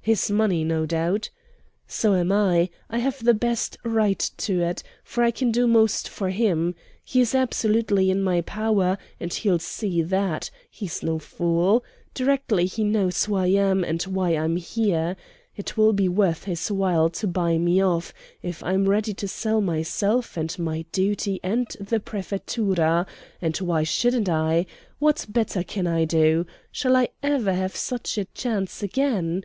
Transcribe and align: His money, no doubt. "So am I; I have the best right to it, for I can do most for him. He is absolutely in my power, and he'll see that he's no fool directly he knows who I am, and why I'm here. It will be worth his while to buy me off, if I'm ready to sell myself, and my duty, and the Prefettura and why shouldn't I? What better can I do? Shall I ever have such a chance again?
His 0.00 0.30
money, 0.30 0.64
no 0.64 0.86
doubt. 0.86 1.28
"So 1.86 2.14
am 2.14 2.32
I; 2.32 2.70
I 2.88 2.96
have 2.96 3.22
the 3.22 3.34
best 3.34 3.76
right 3.84 4.18
to 4.38 4.62
it, 4.62 4.82
for 5.04 5.22
I 5.22 5.30
can 5.30 5.52
do 5.52 5.66
most 5.66 6.08
for 6.08 6.30
him. 6.30 6.74
He 7.04 7.20
is 7.20 7.34
absolutely 7.34 8.10
in 8.10 8.22
my 8.22 8.40
power, 8.40 8.96
and 9.20 9.34
he'll 9.34 9.58
see 9.58 10.00
that 10.00 10.50
he's 10.70 11.02
no 11.02 11.18
fool 11.18 11.84
directly 12.14 12.64
he 12.64 12.84
knows 12.84 13.26
who 13.26 13.34
I 13.34 13.48
am, 13.48 13.84
and 13.84 14.02
why 14.04 14.30
I'm 14.30 14.56
here. 14.56 15.14
It 15.58 15.76
will 15.76 15.92
be 15.92 16.08
worth 16.08 16.44
his 16.44 16.70
while 16.72 17.10
to 17.10 17.26
buy 17.26 17.58
me 17.58 17.84
off, 17.84 18.14
if 18.40 18.62
I'm 18.64 18.88
ready 18.88 19.12
to 19.12 19.28
sell 19.28 19.60
myself, 19.60 20.38
and 20.38 20.58
my 20.58 20.86
duty, 20.90 21.38
and 21.42 21.66
the 21.78 22.00
Prefettura 22.00 23.06
and 23.42 23.58
why 23.58 23.82
shouldn't 23.82 24.30
I? 24.30 24.64
What 25.00 25.26
better 25.28 25.62
can 25.62 25.86
I 25.86 26.06
do? 26.06 26.46
Shall 26.72 26.96
I 26.96 27.08
ever 27.22 27.52
have 27.52 27.76
such 27.76 28.16
a 28.16 28.24
chance 28.24 28.82
again? 28.82 29.44